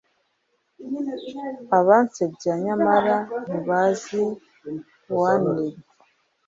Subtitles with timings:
[1.77, 3.15] abansebya nyamara
[3.47, 4.21] ntibazi
[5.11, 5.79] uwandemye